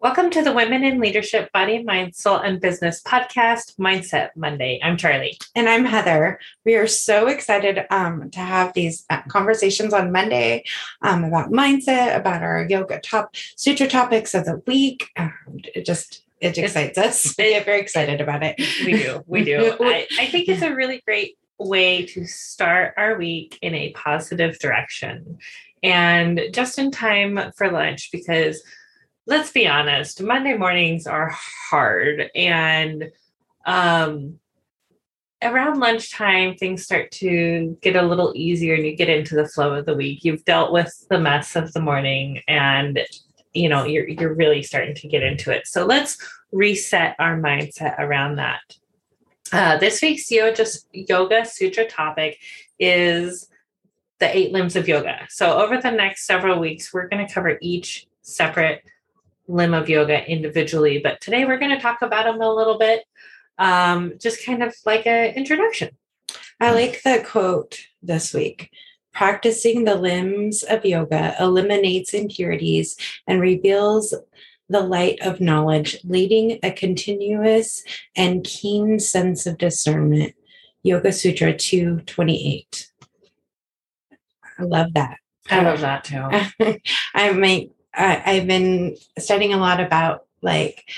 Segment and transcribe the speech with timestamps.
[0.00, 4.78] Welcome to the Women in Leadership Body, Mind, Soul, and Business podcast, Mindset Monday.
[4.80, 5.36] I'm Charlie.
[5.56, 6.38] And I'm Heather.
[6.64, 10.62] We are so excited um, to have these uh, conversations on Monday
[11.02, 15.10] um, about mindset, about our yoga top sutra topics of the week.
[15.16, 15.34] Um,
[15.74, 17.34] it just it excites us.
[17.38, 18.54] We get very excited about it.
[18.86, 19.24] We do.
[19.26, 19.76] We do.
[19.80, 24.60] I, I think it's a really great way to start our week in a positive
[24.60, 25.38] direction
[25.82, 28.62] and just in time for lunch because
[29.28, 31.30] let's be honest, Monday mornings are
[31.70, 32.30] hard.
[32.34, 33.12] And
[33.66, 34.38] um,
[35.42, 39.74] around lunchtime, things start to get a little easier and you get into the flow
[39.74, 40.24] of the week.
[40.24, 42.98] You've dealt with the mess of the morning and
[43.54, 45.66] you know you're you're really starting to get into it.
[45.66, 46.16] So let's
[46.50, 48.60] reset our mindset around that.
[49.52, 52.38] Uh, this week's yoga, yoga sutra topic
[52.78, 53.48] is
[54.20, 55.26] the eight limbs of yoga.
[55.28, 58.82] So over the next several weeks, we're going to cover each separate
[59.48, 63.04] limb of yoga individually, but today we're going to talk about them a little bit,
[63.58, 65.90] um, just kind of like an introduction.
[66.60, 68.70] I like the quote this week.
[69.12, 72.96] Practicing the limbs of yoga eliminates impurities
[73.26, 74.14] and reveals
[74.68, 77.82] the light of knowledge, leading a continuous
[78.14, 80.34] and keen sense of discernment.
[80.82, 82.90] Yoga Sutra 228.
[84.58, 85.16] I love that.
[85.50, 86.78] I love that too.
[87.14, 90.88] I might I, I've been studying a lot about like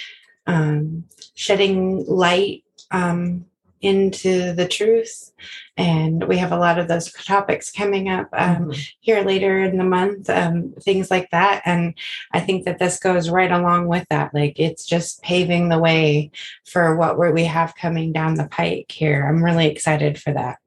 [0.46, 3.46] um, shedding light um,
[3.80, 5.32] into the truth.
[5.76, 8.80] And we have a lot of those topics coming up um, mm-hmm.
[9.00, 11.62] here later in the month, um, things like that.
[11.64, 11.94] And
[12.32, 14.34] I think that this goes right along with that.
[14.34, 16.30] Like it's just paving the way
[16.66, 19.26] for what we have coming down the pike here.
[19.26, 20.58] I'm really excited for that.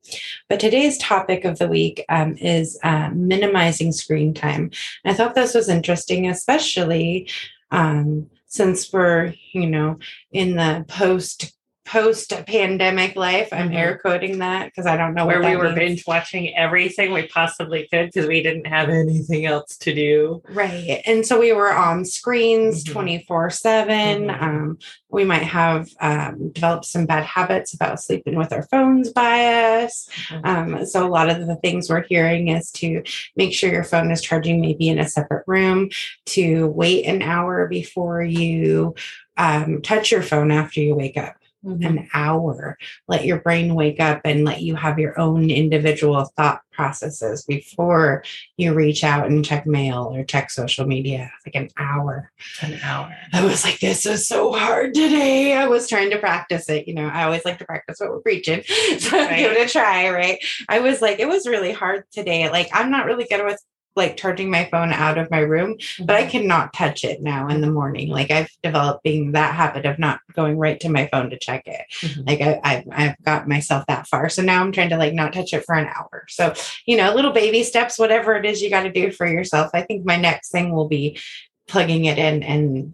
[0.50, 4.72] But today's topic of the week um, is uh, minimizing screen time.
[5.04, 7.30] And I thought this was interesting, especially
[7.70, 10.00] um, since we're, you know,
[10.32, 11.54] in the post
[11.86, 13.50] post pandemic life.
[13.52, 13.78] I'm mm-hmm.
[13.78, 15.76] air quoting that because I don't know where we were means.
[15.76, 20.42] binge watching everything we possibly could because we didn't have anything else to do.
[20.50, 21.02] Right.
[21.06, 23.52] And so we were on screens 24 mm-hmm.
[23.52, 24.28] 7.
[24.28, 24.44] Mm-hmm.
[24.44, 29.84] Um, we might have um, developed some bad habits about sleeping with our phones by
[29.84, 30.10] us.
[30.30, 30.46] Mm-hmm.
[30.76, 33.04] Um, so a lot of the things we're hearing is to
[33.36, 35.90] make sure your phone is charging maybe in a separate room,
[36.28, 38.96] to wait an hour before you
[39.36, 41.86] um, touch your phone after you wake up mm-hmm.
[41.86, 42.78] an hour.
[43.08, 48.24] Let your brain wake up and let you have your own individual thought processes before
[48.58, 51.32] you reach out and check mail or check social media.
[51.46, 52.32] Like an hour.
[52.62, 53.16] An hour.
[53.32, 55.54] I was like, this is so hard today.
[55.54, 56.88] I was trying to practice it.
[56.88, 58.64] You know, I always like to practice what we're preaching.
[59.00, 59.38] So right.
[59.38, 60.40] give it a try, right?
[60.70, 62.50] I was like, it was really hard today.
[62.50, 63.60] Like, I'm not really good with
[63.96, 66.32] like charging my phone out of my room, but I mm-hmm.
[66.32, 68.10] cannot touch it now in the morning.
[68.10, 71.86] Like I've developing that habit of not going right to my phone to check it.
[72.02, 72.22] Mm-hmm.
[72.28, 74.30] Like I, I've, I've got myself that far.
[74.30, 76.26] So now I'm trying to like not touch it for an hour.
[76.28, 76.54] So,
[76.86, 79.72] you know, little baby steps, whatever it is you got to do for yourself.
[79.74, 81.20] I think my next thing will be
[81.68, 82.94] plugging it in and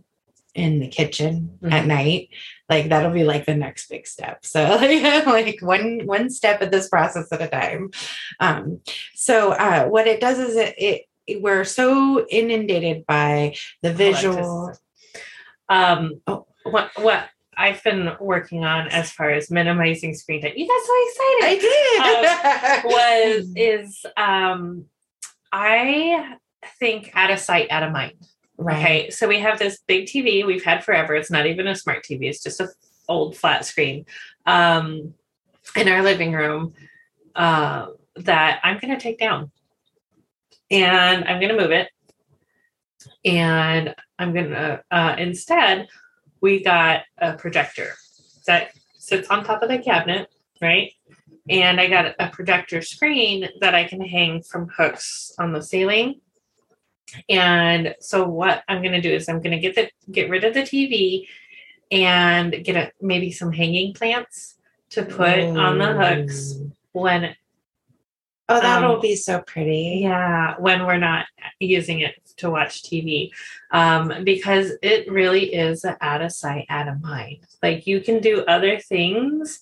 [0.59, 1.73] in the kitchen mm-hmm.
[1.73, 2.29] at night
[2.69, 4.63] like that'll be like the next big step so
[5.25, 7.89] like one one step of this process at a time
[8.39, 8.81] um
[9.15, 14.73] so uh what it does is it, it we're so inundated by the visual
[15.69, 16.45] um oh.
[16.63, 20.53] what what I've been working on as far as minimizing screen time.
[20.55, 21.43] You got so excited.
[21.43, 22.85] I did.
[22.85, 24.85] um, was is um
[25.51, 26.37] I
[26.79, 28.13] think out of sight, out of mind.
[28.59, 28.77] Right.
[28.77, 29.09] Okay.
[29.09, 31.15] So we have this big TV we've had forever.
[31.15, 32.23] It's not even a smart TV.
[32.23, 32.67] It's just a
[33.07, 34.05] old flat screen
[34.45, 35.13] um,
[35.77, 36.73] in our living room
[37.35, 37.87] uh,
[38.17, 39.49] that I'm going to take down,
[40.69, 41.87] and I'm going to move it,
[43.23, 45.87] and I'm going to uh, instead
[46.41, 47.93] we got a projector
[48.45, 50.27] that sits on top of the cabinet,
[50.61, 50.91] right?
[51.49, 56.19] And I got a projector screen that I can hang from hooks on the ceiling
[57.29, 60.43] and so what I'm going to do is I'm going to get the get rid
[60.43, 61.27] of the TV
[61.91, 64.55] and get a, maybe some hanging plants
[64.91, 66.55] to put on the hooks
[66.91, 67.35] when
[68.51, 69.99] Oh, that'll um, be so pretty.
[70.01, 71.27] Yeah, when we're not
[71.59, 73.29] using it to watch TV.
[73.69, 77.45] Um, because it really is out of sight, out of mind.
[77.61, 79.59] Like you can do other things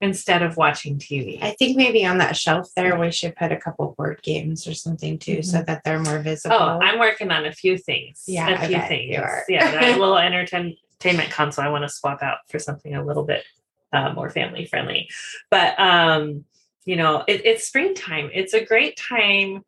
[0.00, 1.42] instead of watching TV.
[1.42, 4.74] I think maybe on that shelf there we should put a couple board games or
[4.74, 5.42] something too, mm-hmm.
[5.42, 6.56] so that they're more visible.
[6.56, 8.24] Oh, I'm working on a few things.
[8.26, 9.14] Yeah, a few things.
[9.14, 9.44] You are.
[9.48, 13.44] Yeah, that little entertainment console I want to swap out for something a little bit
[13.92, 15.08] uh, more family friendly.
[15.50, 16.44] But um,
[16.84, 18.30] you know, it, it's springtime.
[18.32, 19.64] It's a great time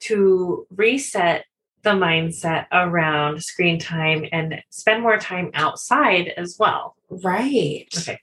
[0.00, 1.44] to reset
[1.82, 6.96] the mindset around screen time and spend more time outside as well.
[7.10, 7.86] Right.
[7.96, 8.18] Okay.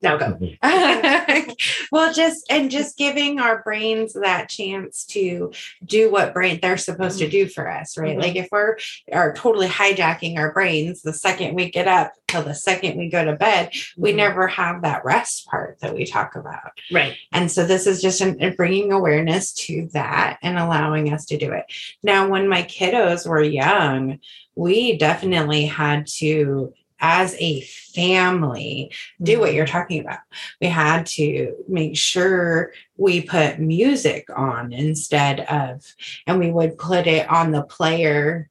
[0.00, 0.38] Now go.
[1.92, 5.52] well, just and just giving our brains that chance to
[5.84, 8.16] do what brain they're supposed to do for us, right?
[8.16, 8.22] Mhm.
[8.22, 8.76] Like if we're
[9.12, 13.24] are totally hijacking our brains the second we get up till the second we go
[13.24, 14.16] to bed, we Mhm.
[14.16, 16.70] never have that rest part that we talk about.
[16.92, 17.16] Right.
[17.32, 21.52] And so this is just an, bringing awareness to that and allowing us to do
[21.52, 21.64] it.
[22.02, 24.18] Now, when my kiddos were young,
[24.54, 28.92] we definitely had to, as a family,
[29.22, 30.18] do what you're talking about.
[30.60, 35.84] We had to make sure we put music on instead of,
[36.26, 38.50] and we would put it on the player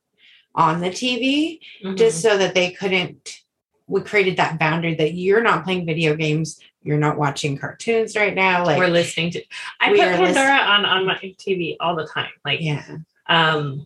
[0.56, 1.98] on the TV Mhm.
[1.98, 3.42] just so that they couldn't.
[3.88, 8.34] We created that boundary that you're not playing video games, you're not watching cartoons right
[8.34, 8.66] now.
[8.66, 9.44] Like, we're listening to
[9.80, 12.32] I put Pandora listen- on on my TV all the time.
[12.44, 12.86] Like yeah,
[13.28, 13.86] um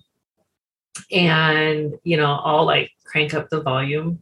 [1.12, 4.22] and you know, I'll like crank up the volume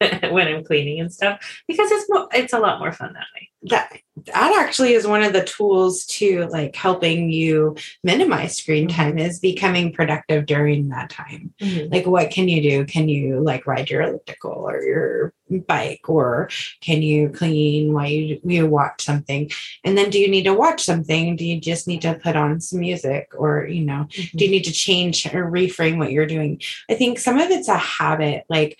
[0.30, 3.50] when I'm cleaning and stuff because it's more it's a lot more fun that way.
[3.62, 3.92] that
[4.26, 8.96] that actually is one of the tools to like helping you minimize screen mm-hmm.
[8.96, 11.52] time is becoming productive during that time.
[11.60, 11.92] Mm-hmm.
[11.92, 12.84] like what can you do?
[12.84, 15.34] Can you like ride your elliptical or your
[15.66, 16.48] bike or
[16.80, 19.50] can you clean while you you watch something?
[19.82, 21.34] And then do you need to watch something?
[21.34, 24.38] Do you just need to put on some music or you know do mm-hmm.
[24.38, 26.60] you need to change or reframe what you're doing?
[26.88, 28.78] I think some of it's a habit like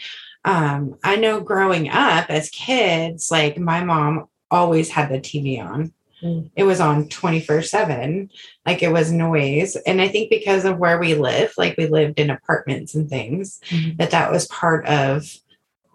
[0.48, 5.92] um i know growing up as kids like my mom always had the tv on
[6.20, 6.50] Mm.
[6.56, 8.28] it was on 24 7
[8.66, 12.18] like it was noise and i think because of where we live like we lived
[12.18, 13.98] in apartments and things Mhm.
[13.98, 15.32] that that was part of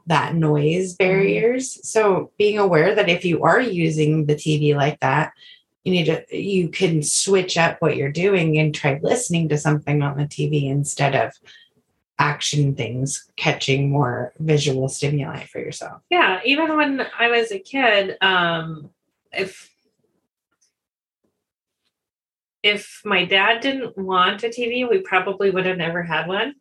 [0.07, 5.33] that noise barriers so being aware that if you are using the tv like that
[5.83, 10.01] you need to you can switch up what you're doing and try listening to something
[10.01, 11.33] on the tv instead of
[12.19, 18.17] action things catching more visual stimuli for yourself Yeah, even when I was a kid,
[18.21, 18.91] um,
[19.31, 19.69] if
[22.61, 26.55] if my dad didn't want a TV, we probably would have never had one.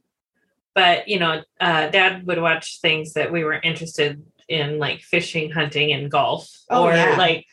[0.74, 5.50] But you know, uh, dad would watch things that we were interested in, like fishing,
[5.50, 7.14] hunting, and golf, Oh, or yeah.
[7.16, 7.46] like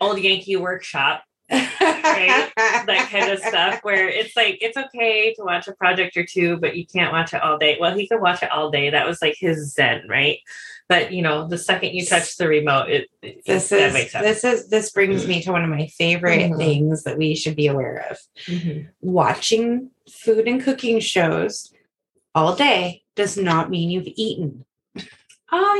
[0.00, 3.80] old Yankee Workshop, that kind of stuff.
[3.82, 7.34] Where it's like it's okay to watch a project or two, but you can't watch
[7.34, 7.76] it all day.
[7.80, 8.90] Well, he could watch it all day.
[8.90, 10.38] That was like his zen, right?
[10.88, 14.12] But you know, the second you touch the remote, it, it this that is makes
[14.12, 14.24] sense.
[14.24, 16.58] this is this brings me to one of my favorite Mhm.
[16.58, 18.88] things that we should be aware of Mhm.
[19.00, 21.72] watching food and cooking shows
[22.34, 24.64] all day does not mean you've eaten
[25.52, 25.74] Oh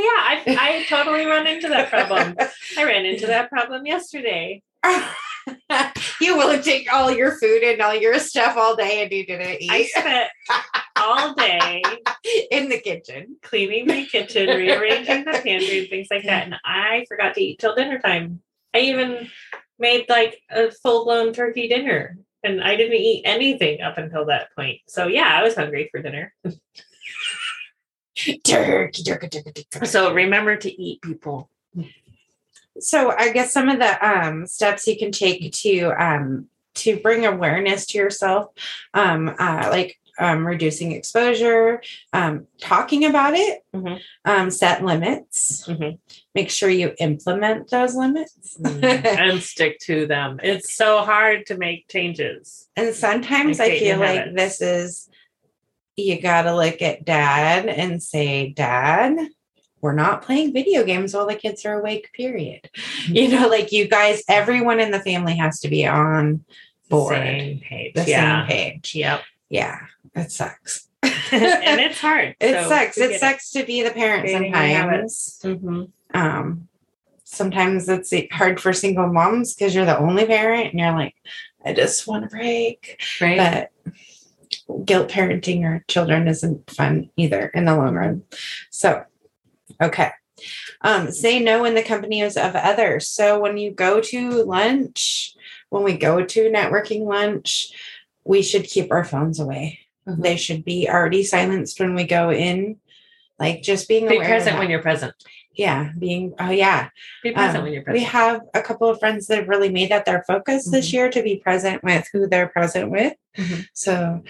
[0.46, 2.36] yeah, I I totally run into that problem.
[2.78, 4.62] I ran into that problem yesterday.
[6.24, 9.60] you will take all your food and all your stuff all day and you didn't
[9.60, 10.30] eat I spent
[10.96, 11.82] all day
[12.50, 17.04] in the kitchen cleaning my kitchen, rearranging the pantry, and things like that, and I
[17.08, 18.40] forgot to eat till dinner time.
[18.72, 19.28] I even
[19.78, 24.54] made like a full blown turkey dinner, and I didn't eat anything up until that
[24.56, 24.80] point.
[24.88, 26.32] So yeah, I was hungry for dinner.
[28.44, 29.86] turkey, turkey, turkey, turkey.
[29.86, 31.50] So remember to eat, people.
[32.80, 37.24] So i guess some of the um, steps you can take to um, to bring
[37.24, 38.50] awareness to yourself
[38.94, 44.00] um, uh, like um, reducing exposure um, talking about it Mhm.
[44.24, 45.98] um, set limits Mhm.
[46.34, 50.38] make sure you implement those limits and stick to them.
[50.42, 52.68] It's so hard to make changes.
[52.76, 54.36] and sometimes i feel like habits.
[54.36, 55.08] this is
[55.96, 59.16] you gotta look at dad and say dad
[59.84, 62.70] we're not playing video games while the kids are awake period
[63.06, 66.44] you know like you guys everyone in the family has to be on
[66.88, 67.94] board Same page.
[67.94, 68.46] the yeah.
[68.46, 68.94] same page.
[68.94, 69.22] Yep.
[69.48, 69.80] Yeah,
[70.14, 70.88] it sucks.
[71.02, 72.36] and it's hard.
[72.40, 72.98] It so sucks.
[72.98, 75.40] It sucks to be the parent sometimes.
[75.42, 75.90] Mhm.
[76.14, 76.68] Um,
[77.24, 81.14] sometimes it's hard for single moms because you're the only parent and you're like,
[81.64, 83.02] I just want a break.
[83.20, 83.70] Right.
[83.82, 88.22] But guilt parenting your children isn't fun either in the long run.
[88.70, 89.04] So,
[89.80, 90.10] okay.
[90.82, 93.06] Um, say no in the company is of others.
[93.08, 95.34] So when you go to lunch,
[95.70, 97.68] when we go to networking lunch,
[98.24, 99.80] we should keep our phones away.
[100.08, 100.22] Mhm.
[100.22, 102.76] They should be already silenced when we go in.
[103.38, 105.14] Like just being Be present when you're present.
[105.54, 106.88] yeah, being oh yeah.
[107.22, 108.00] Be present Um, when you're present.
[108.00, 110.92] we have a couple of friends that have really made that their focus this Mhm.
[110.92, 113.14] year to be present with who they're present with.
[113.36, 113.66] Mhm.
[113.72, 114.22] So,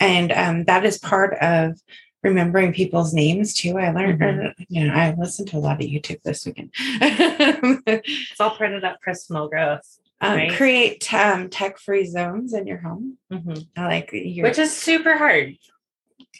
[0.00, 1.80] and um, that is part of
[2.22, 3.78] remembering people's names too.
[3.78, 4.52] I learned, Mhm.
[4.68, 6.72] you know, I listened to a lot of YouTube this weekend.
[7.86, 9.98] It's all part of that personal growth.
[10.20, 10.52] Um, right?
[10.52, 13.18] Create um, tech-free zones in your home.
[13.32, 13.54] Mm-hmm.
[13.76, 15.56] I like your- which is super hard.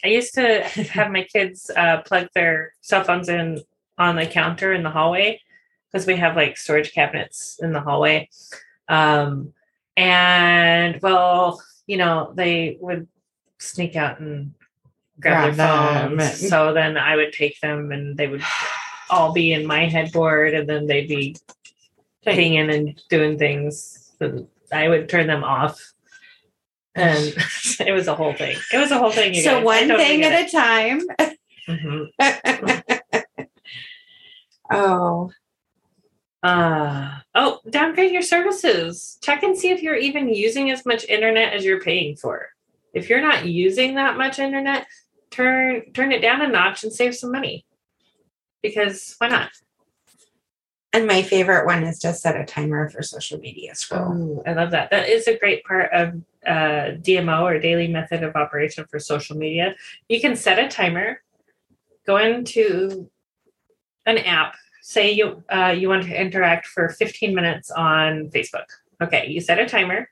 [0.03, 3.61] I used to have my kids uh, plug their cell phones in
[3.97, 5.41] on the counter in the hallway
[5.91, 8.29] because we have like storage cabinets in the hallway.
[8.87, 9.53] Um,
[9.97, 13.07] and well, you know, they would
[13.59, 14.53] sneak out and
[15.19, 16.39] grab, grab their phones.
[16.39, 16.49] Them.
[16.49, 18.43] So then I would take them and they would
[19.09, 21.35] all be in my headboard and then they'd be
[22.23, 24.11] pinging and doing things.
[24.19, 25.93] And I would turn them off.
[26.95, 27.17] And
[27.79, 28.57] it was a whole thing.
[28.73, 29.33] It was a whole thing.
[29.35, 29.65] so guys.
[29.65, 30.47] one thing at it.
[30.47, 31.01] a time.
[31.67, 33.19] Mm-hmm.
[34.71, 35.31] oh.
[36.41, 39.17] Uh oh, downgrade your services.
[39.21, 42.47] Check and see if you're even using as much internet as you're paying for.
[42.93, 44.87] If you're not using that much internet,
[45.31, 47.65] turn turn it down a notch and save some money.
[48.61, 49.51] Because why not?
[50.91, 54.41] And my favorite one is to set a timer for social media scroll.
[54.47, 54.89] I love that.
[54.89, 56.15] That is a great part of
[56.47, 59.75] uh, DMO or daily method of operation for social media.
[60.07, 61.21] You can set a timer,
[62.07, 63.09] go into
[64.07, 64.55] an app.
[64.81, 68.65] Say you uh, you want to interact for 15 minutes on Facebook.
[69.01, 70.09] Okay, you set a timer.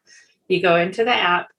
[0.48, 1.50] You go into the app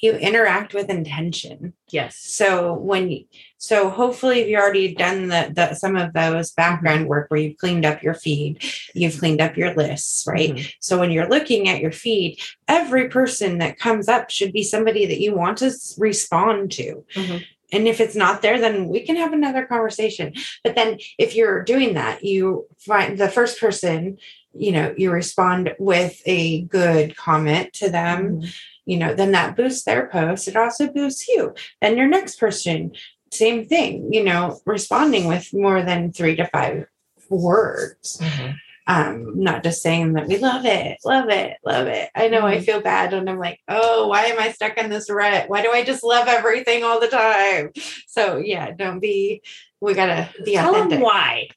[0.00, 1.72] you interact with intention.
[1.90, 2.16] Yes.
[2.16, 3.24] So when you,
[3.56, 7.56] so hopefully if you've already done the, the some of those background work where you've
[7.56, 8.62] cleaned up your feed,
[8.94, 10.50] you've cleaned up your lists, right?
[10.50, 10.68] Mm-hmm.
[10.80, 12.38] So when you're looking at your feed,
[12.68, 17.04] every person that comes up should be somebody that you want to respond to.
[17.14, 17.38] Mm-hmm.
[17.70, 20.32] And if it's not there, then we can have another conversation.
[20.64, 24.18] But then if you're doing that, you find the first person,
[24.54, 28.40] you know, you respond with a good comment to them.
[28.40, 28.48] Mm-hmm
[28.88, 30.48] you know, then that boosts their post.
[30.48, 31.54] It also boosts you.
[31.82, 32.92] Then your next person,
[33.30, 36.86] same thing, you know, responding with more than three to five
[37.28, 38.16] words.
[38.16, 38.52] Mm-hmm.
[38.86, 42.08] Um, not just saying that we love it, love it, love it.
[42.14, 42.46] I know mm-hmm.
[42.46, 45.50] I feel bad and I'm like, oh, why am I stuck in this rut?
[45.50, 47.72] Why do I just love everything all the time?
[48.06, 49.42] So yeah, don't be.
[49.82, 50.90] We gotta be Tell authentic.
[50.92, 51.48] them why.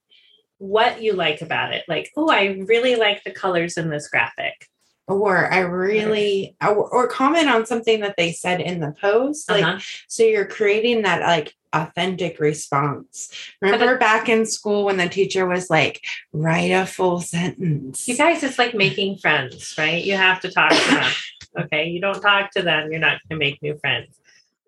[0.61, 1.83] What you like about it?
[1.87, 4.69] Like, oh, I really like the colors in this graphic
[5.07, 9.49] or I really or, or, comment on something that they said in the post.
[9.49, 9.79] Like uh-huh.
[10.07, 13.31] so you're creating that like authentic response.
[13.61, 16.01] Remember back in school when the teacher was like,
[16.33, 18.07] write a full sentence.
[18.07, 20.03] You guys, it's like making friends, right?
[20.03, 21.11] You have to talk to them.
[21.59, 21.89] Okay.
[21.89, 24.17] You don't talk to them, you're not gonna make new friends.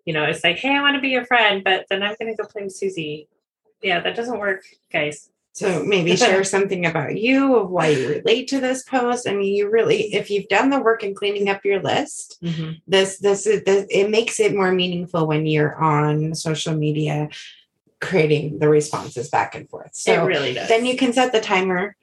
[0.04, 2.36] You know, it's like, hey, I want to be your friend, but then I'm gonna
[2.36, 3.26] go play with Susie.
[3.82, 5.30] Yeah, that doesn't work, guys.
[5.54, 9.28] So maybe share something about you of why you relate to this post.
[9.28, 12.72] I mean, you really, if you've done the work in cleaning up your list, mm-hmm.
[12.86, 17.28] this, this is this, it makes it more meaningful when you're on social media
[18.00, 19.94] creating the responses back and forth.
[19.94, 20.68] So it really does.
[20.68, 21.96] Then you can set the timer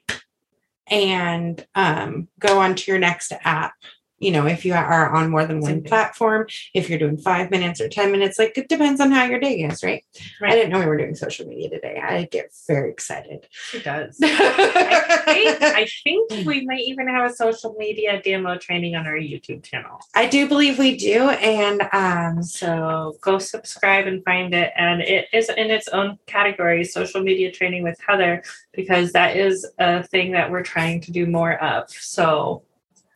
[0.88, 3.74] and um, go on to your next app
[4.22, 7.80] you know, if you are on more than one platform, if you're doing five minutes
[7.80, 10.04] or 10 minutes, like it depends on how your day is, right?
[10.40, 10.52] right.
[10.52, 12.00] I didn't know we were doing social media today.
[12.00, 13.48] I get very excited.
[13.74, 14.18] It does.
[14.22, 19.14] I, think, I think we might even have a social media demo training on our
[19.14, 20.00] YouTube channel.
[20.14, 21.30] I do believe we do.
[21.30, 24.72] And um, so go subscribe and find it.
[24.76, 29.68] And it is in its own category, social media training with Heather, because that is
[29.78, 31.90] a thing that we're trying to do more of.
[31.90, 32.62] So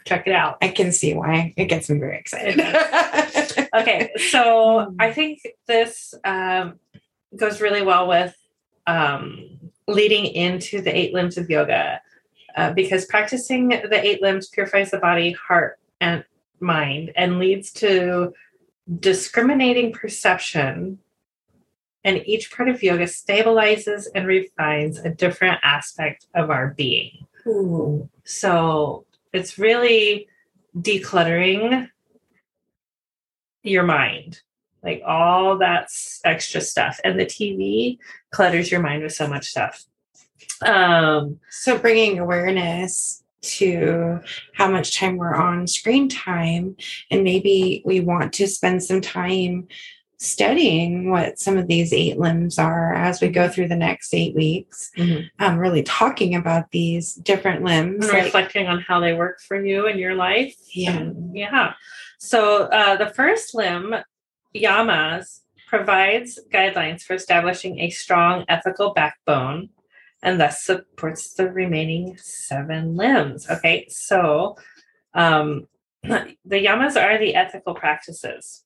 [0.06, 0.56] check it out.
[0.62, 2.58] I can see why it gets me very excited.
[3.74, 6.78] okay, so I think this um,
[7.36, 8.34] goes really well with
[8.86, 9.58] um,
[9.88, 12.00] leading into the eight limbs of yoga
[12.56, 16.24] uh, because practicing the eight limbs purifies the body, heart, and
[16.60, 18.32] mind and leads to
[19.00, 20.98] discriminating perception.
[22.04, 27.26] And each part of yoga stabilizes and refines a different aspect of our being.
[27.48, 28.08] Ooh.
[28.24, 29.05] So
[29.36, 30.28] it's really
[30.76, 31.88] decluttering
[33.62, 34.40] your mind
[34.86, 35.90] like all that
[36.24, 37.00] extra stuff.
[37.04, 37.98] And the tv
[38.30, 39.84] clutters your mind with so much stuff.
[40.64, 44.20] Um so bringing awareness to
[44.54, 46.76] how much time we're on screen time
[47.10, 49.68] and maybe we want to spend some time
[50.18, 53.52] studying what some of these eight limbs are as we go mm-hmm.
[53.52, 55.26] through the next eight weeks mm-hmm.
[55.44, 58.08] um, really talking about these different limbs.
[58.08, 60.54] And reflecting on how they work for you in your life.
[60.72, 60.96] Yeah.
[60.96, 61.74] And, yeah.
[62.18, 63.94] So uh, the first limb
[64.54, 69.68] yamas provides guidelines for establishing a strong ethical backbone
[70.22, 73.50] and thus supports the remaining seven limbs.
[73.50, 73.86] Okay.
[73.90, 74.56] So
[75.12, 75.68] um,
[76.02, 78.62] the yamas are the ethical practices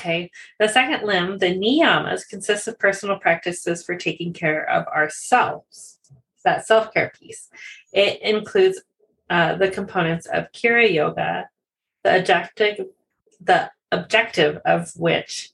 [0.00, 0.30] Okay.
[0.58, 5.98] The second limb, the niyamas, consists of personal practices for taking care of ourselves.
[6.44, 7.50] That self care piece.
[7.92, 8.80] It includes
[9.28, 11.50] uh, the components of Kriya Yoga,
[12.02, 12.86] the objective,
[13.40, 15.50] the objective of which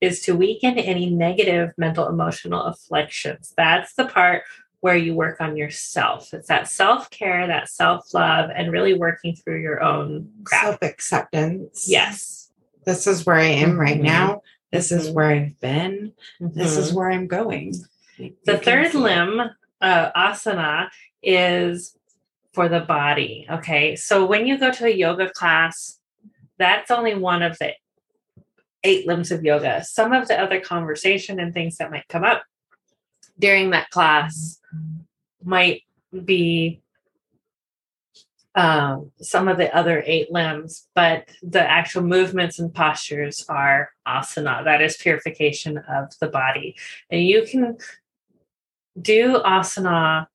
[0.00, 3.52] is to weaken any negative mental emotional afflictions.
[3.56, 4.44] That's the part
[4.80, 6.32] where you work on yourself.
[6.32, 11.86] It's that self care, that self love, and really working through your own self acceptance.
[11.88, 12.41] Yes.
[12.84, 13.80] This is where I am mm-hmm.
[13.80, 14.42] right now.
[14.70, 15.00] This mm-hmm.
[15.00, 16.12] is where I've been.
[16.40, 16.58] Mm-hmm.
[16.58, 16.96] This is mm-hmm.
[16.96, 17.74] where I'm going.
[18.44, 19.40] The third limb,
[19.80, 20.88] uh, asana,
[21.22, 21.96] is
[22.52, 23.46] for the body.
[23.50, 23.96] Okay.
[23.96, 25.98] So when you go to a yoga class,
[26.58, 27.72] that's only one of the
[28.84, 29.84] eight limbs of yoga.
[29.84, 32.44] Some of the other conversation and things that might come up
[33.38, 34.60] during that class
[35.42, 35.82] might
[36.24, 36.82] be
[38.54, 44.64] um, some of the other eight limbs, but the actual movements and postures are asana.
[44.64, 46.76] That is purification of the body.
[47.10, 47.78] And you can
[49.00, 50.26] do asana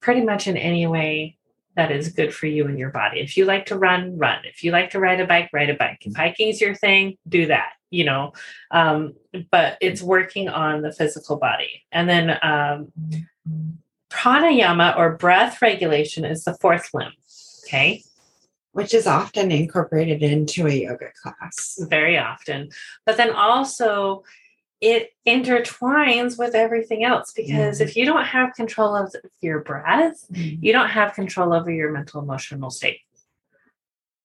[0.00, 1.38] pretty much in any way
[1.76, 3.20] that is good for you and your body.
[3.20, 4.38] If you like to run, run.
[4.44, 5.98] If you like to ride a bike, ride a bike.
[6.02, 8.32] If hiking is your thing, do that, you know.
[8.70, 9.14] Um,
[9.50, 11.82] but it's working on the physical body.
[11.90, 12.92] And then um,
[14.10, 17.12] pranayama or breath regulation is the fourth limb.
[17.74, 18.04] Okay.
[18.72, 21.78] Which is often incorporated into a yoga class.
[21.88, 22.70] Very often.
[23.06, 24.24] But then also,
[24.80, 27.88] it intertwines with everything else because mm-hmm.
[27.88, 30.62] if you don't have control of your breath, mm-hmm.
[30.62, 32.98] you don't have control over your mental emotional state.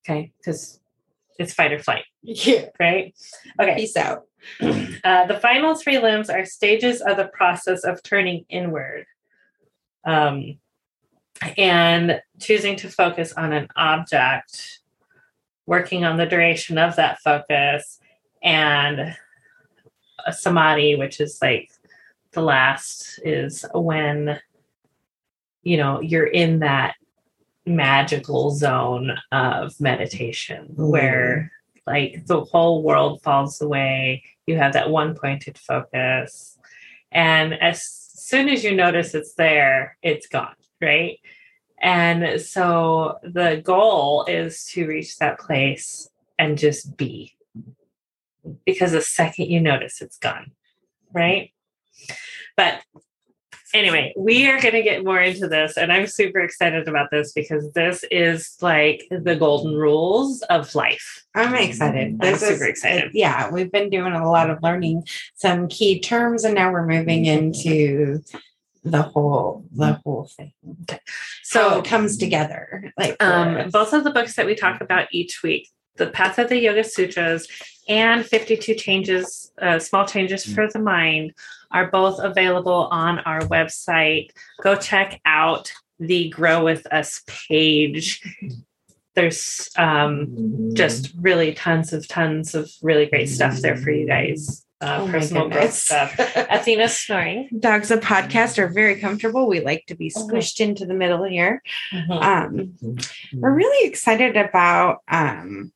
[0.04, 0.80] Okay, because
[1.38, 2.04] it's fight or flight.
[2.22, 2.66] Yeah.
[2.78, 3.14] Right.
[3.60, 3.76] Okay.
[3.76, 4.24] Peace out.
[5.02, 9.06] Uh, the final three limbs are stages of the process of turning inward.
[10.04, 10.58] Um,
[11.56, 14.80] and choosing to focus on an object,
[15.66, 17.98] working on the duration of that focus,
[18.42, 19.16] and
[20.26, 21.70] a samadhi, which is like
[22.32, 24.40] the last, is when
[25.62, 26.94] you know you're in that
[27.66, 30.90] magical zone of meditation mm.
[30.90, 31.52] where
[31.86, 34.22] like the whole world falls away.
[34.46, 36.58] You have that one pointed focus.
[37.12, 41.18] And as soon as you notice it's there it's gone right
[41.80, 47.36] and so the goal is to reach that place and just be
[48.64, 50.52] because the second you notice it's gone,
[51.12, 51.52] right?
[52.56, 52.80] But
[53.74, 57.32] anyway, we are going to get more into this, and I'm super excited about this
[57.32, 61.24] because this is like the golden rules of life.
[61.34, 62.20] I'm excited.
[62.20, 63.04] This I'm super is, excited.
[63.06, 66.86] Uh, yeah, we've been doing a lot of learning some key terms, and now we're
[66.86, 67.44] moving mm-hmm.
[67.44, 68.22] into
[68.84, 70.52] the whole the whole thing.
[70.82, 71.00] Okay.
[71.42, 72.92] So it comes together.
[72.98, 76.48] Like um, both of the books that we talk about each week, the Path of
[76.48, 77.46] the Yoga Sutras
[77.88, 81.32] and 52 changes, uh, small changes for the mind,
[81.70, 84.30] are both available on our website.
[84.62, 88.22] Go check out the Grow With Us page.
[89.14, 94.64] There's um, just really tons of tons of really great stuff there for you guys.
[94.82, 96.18] Uh, oh personal growth stuff.
[96.18, 97.50] Athena's snoring.
[97.58, 99.46] Dogs, a podcast, are very comfortable.
[99.46, 100.26] We like to be uh-huh.
[100.26, 101.62] squished into the middle here.
[101.92, 102.12] Mm-hmm.
[102.12, 102.96] Um,
[103.34, 105.72] we're really excited about um,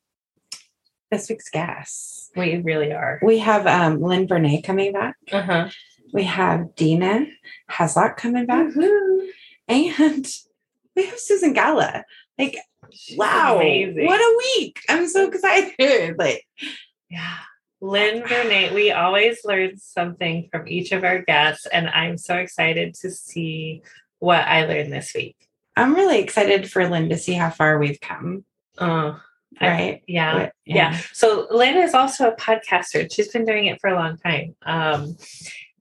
[1.10, 2.30] this week's guests.
[2.34, 3.20] We really are.
[3.22, 5.16] We have um, Lynn Vernay coming back.
[5.30, 5.68] Uh-huh.
[6.12, 7.26] We have Dina
[7.70, 8.74] Haslock coming back.
[9.68, 10.26] And
[10.96, 12.04] we have Susan Gala.
[12.38, 12.56] Like,
[12.90, 14.06] She's wow, amazing.
[14.06, 14.80] what a week.
[14.88, 16.16] I'm so excited.
[16.18, 16.46] Like,
[17.10, 17.38] yeah.
[17.84, 22.94] Lynn Vernay, we always learn something from each of our guests, and I'm so excited
[22.94, 23.82] to see
[24.20, 25.36] what I learned this week.
[25.76, 28.46] I'm really excited for Lynn to see how far we've come.
[28.78, 29.20] Oh,
[29.60, 29.96] right?
[29.96, 30.98] I, yeah, yeah, yeah.
[31.12, 33.12] So Lynn is also a podcaster.
[33.12, 34.56] She's been doing it for a long time.
[34.62, 35.18] Um,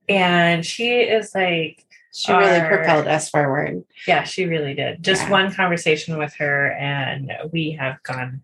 [0.06, 3.82] and she is like she our, really propelled us forward.
[4.06, 5.02] Yeah, she really did.
[5.02, 5.30] Just yeah.
[5.30, 8.42] one conversation with her, and we have gone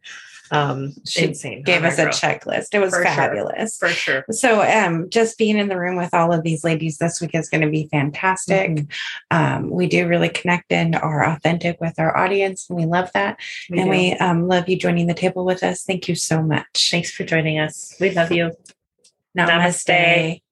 [0.51, 2.21] um she insane gave us a growth.
[2.21, 3.89] checklist it was for fabulous sure.
[3.89, 7.21] for sure so um just being in the room with all of these ladies this
[7.21, 9.37] week is going to be fantastic mm-hmm.
[9.37, 13.39] um we do really connect and are authentic with our audience and we love that
[13.71, 13.91] we and do.
[13.91, 17.25] we um love you joining the table with us thank you so much thanks for
[17.25, 18.51] joining us we love you
[19.37, 20.43] namaste, namaste.